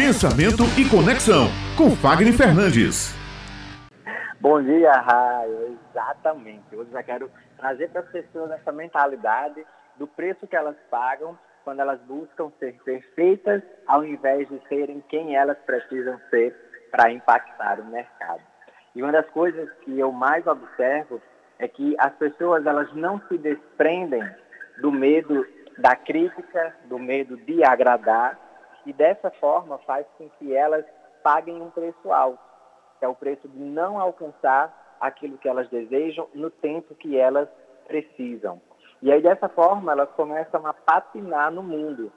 [0.00, 3.14] Pensamento e Conexão, com Fagner Fernandes.
[4.40, 5.78] Bom dia, Raio.
[5.90, 6.74] Exatamente.
[6.74, 9.62] Hoje já quero trazer para as pessoas essa mentalidade
[9.98, 15.36] do preço que elas pagam quando elas buscam ser perfeitas ao invés de serem quem
[15.36, 16.56] elas precisam ser
[16.90, 18.40] para impactar o mercado.
[18.96, 21.20] E uma das coisas que eu mais observo
[21.58, 24.26] é que as pessoas elas não se desprendem
[24.80, 25.46] do medo
[25.76, 28.49] da crítica, do medo de agradar,
[28.86, 30.84] e dessa forma faz com que elas
[31.22, 32.38] paguem um preço alto,
[32.98, 37.48] que é o preço de não alcançar aquilo que elas desejam no tempo que elas
[37.86, 38.60] precisam.
[39.02, 42.12] E aí dessa forma elas começam a patinar no mundo.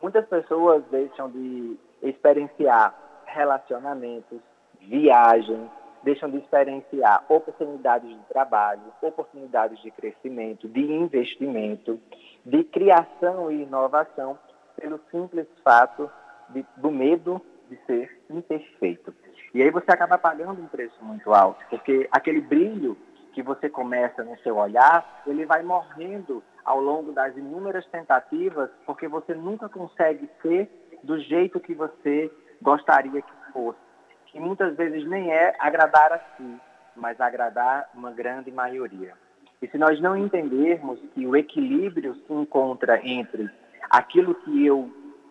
[0.00, 2.94] Muitas pessoas deixam de experienciar
[3.26, 4.38] relacionamentos,
[4.80, 5.68] viagens,
[6.02, 12.00] deixam de experienciar oportunidades de trabalho, oportunidades de crescimento, de investimento,
[12.44, 14.38] de criação e inovação,
[14.80, 16.10] pelo simples fato
[16.50, 19.14] de, do medo de ser imperfeito.
[19.54, 22.96] E aí você acaba pagando um preço muito alto, porque aquele brilho
[23.32, 29.08] que você começa no seu olhar, ele vai morrendo ao longo das inúmeras tentativas, porque
[29.08, 30.68] você nunca consegue ser
[31.02, 32.30] do jeito que você
[32.60, 33.88] gostaria que fosse
[34.30, 36.60] que muitas vezes nem é agradar a si,
[36.96, 39.14] mas agradar uma grande maioria.
[39.60, 43.50] E se nós não entendermos que o equilíbrio se encontra entre
[43.90, 44.90] aquilo que eu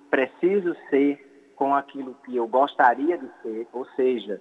[0.09, 4.39] preciso ser com aquilo que eu gostaria de ser, ou seja,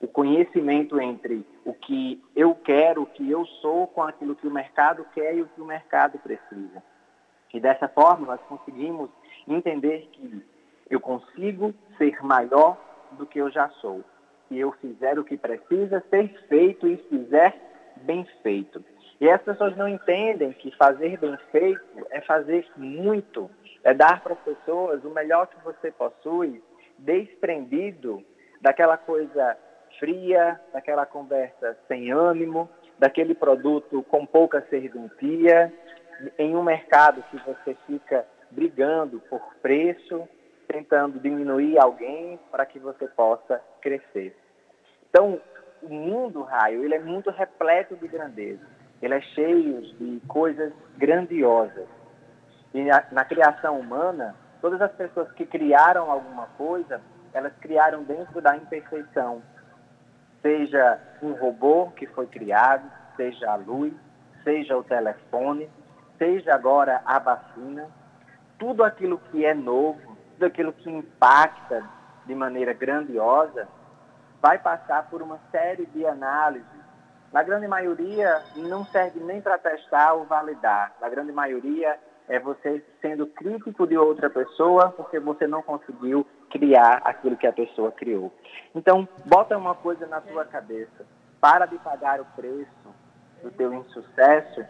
[0.00, 4.50] o conhecimento entre o que eu quero, o que eu sou, com aquilo que o
[4.50, 6.82] mercado quer e o que o mercado precisa.
[7.52, 9.10] E dessa forma nós conseguimos
[9.46, 10.42] entender que
[10.88, 12.78] eu consigo ser maior
[13.12, 14.02] do que eu já sou.
[14.48, 17.54] Se eu fizer o que precisa ser feito e fizer
[17.96, 18.82] bem feito.
[19.20, 23.50] E as pessoas não entendem que fazer bem feito é fazer muito,
[23.84, 26.62] é dar para as pessoas o melhor que você possui,
[26.98, 28.24] desprendido
[28.62, 29.58] daquela coisa
[29.98, 32.68] fria, daquela conversa sem ânimo,
[32.98, 35.70] daquele produto com pouca serventia,
[36.38, 40.26] em um mercado que você fica brigando por preço,
[40.66, 44.34] tentando diminuir alguém para que você possa crescer.
[45.10, 45.40] Então,
[45.82, 48.79] o mundo, Raio, ele é muito repleto de grandeza.
[49.02, 51.86] Ele é cheio de coisas grandiosas.
[52.74, 57.00] E na, na criação humana, todas as pessoas que criaram alguma coisa,
[57.32, 59.42] elas criaram dentro da imperfeição.
[60.42, 63.92] Seja um robô que foi criado, seja a luz,
[64.44, 65.68] seja o telefone,
[66.18, 67.88] seja agora a vacina,
[68.58, 71.82] tudo aquilo que é novo, tudo aquilo que impacta
[72.26, 73.66] de maneira grandiosa,
[74.40, 76.79] vai passar por uma série de análises.
[77.32, 80.92] Na grande maioria, não serve nem para testar ou validar.
[81.00, 81.96] Na grande maioria,
[82.28, 87.52] é você sendo crítico de outra pessoa porque você não conseguiu criar aquilo que a
[87.52, 88.32] pessoa criou.
[88.74, 91.06] Então, bota uma coisa na tua cabeça.
[91.40, 92.94] Para de pagar o preço
[93.42, 94.64] do teu insucesso,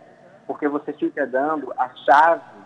[0.47, 2.61] porque você fica dando a chave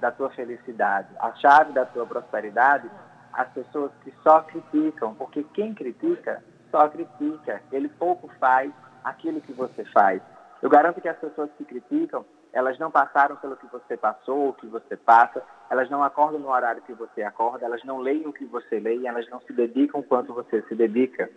[0.00, 2.90] da tua felicidade, a chave da tua prosperidade,
[3.32, 8.72] as pessoas que só criticam, porque quem critica só critica, ele pouco faz
[9.06, 10.20] aquilo que você faz.
[10.60, 14.52] Eu garanto que as pessoas que criticam, elas não passaram pelo que você passou, o
[14.52, 18.32] que você passa, elas não acordam no horário que você acorda, elas não leem o
[18.32, 21.30] que você lê, elas não se dedicam quanto você se dedica.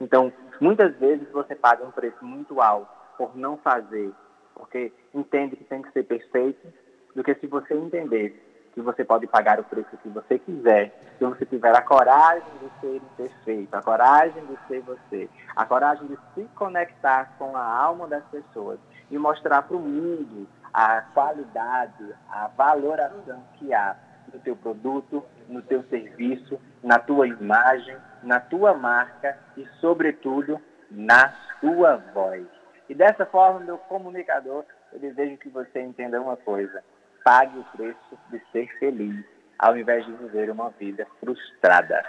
[0.00, 4.12] Então, muitas vezes você paga um preço muito alto por não fazer,
[4.54, 6.66] porque entende que tem que ser perfeito,
[7.14, 11.24] do que se você entender que você pode pagar o preço que você quiser, se
[11.24, 16.18] você tiver a coragem de ser imperfeito, a coragem de ser você, a coragem de
[16.34, 18.80] se conectar com a alma das pessoas
[19.10, 23.96] e mostrar para o mundo a qualidade, a valoração que há
[24.32, 30.60] no teu produto, no teu serviço, na tua imagem, na tua marca e, sobretudo,
[30.90, 32.44] na sua voz.
[32.88, 36.82] E dessa forma, meu comunicador, eu desejo que você entenda uma coisa
[37.24, 39.24] pague o preço de ser feliz,
[39.58, 42.04] ao invés de viver uma vida frustrada.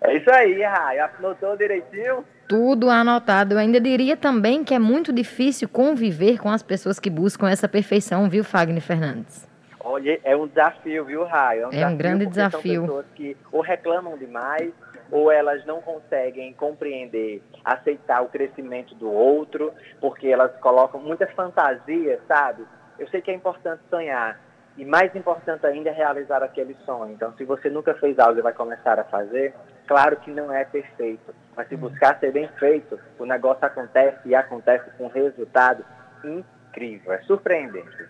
[0.00, 1.04] É isso aí, Raio.
[1.18, 2.24] Anotou direitinho?
[2.48, 3.54] Tudo anotado.
[3.54, 7.68] Eu ainda diria também que é muito difícil conviver com as pessoas que buscam essa
[7.68, 9.46] perfeição, viu, Fagner Fernandes?
[9.80, 11.62] Olha, é um desafio, viu, Raio?
[11.62, 12.86] É um, é um grande desafio.
[12.86, 14.72] São pessoas que ou reclamam demais,
[15.10, 22.20] ou elas não conseguem compreender, aceitar o crescimento do outro, porque elas colocam muita fantasia,
[22.26, 22.64] sabe?
[22.98, 24.38] Eu sei que é importante sonhar,
[24.76, 27.12] e mais importante ainda é realizar aquele sonho.
[27.12, 29.54] Então, se você nunca fez algo e vai começar a fazer,
[29.86, 31.80] claro que não é perfeito, mas se uhum.
[31.80, 35.84] buscar ser bem feito, o negócio acontece e acontece com resultado
[36.22, 38.08] incrível, é surpreendente.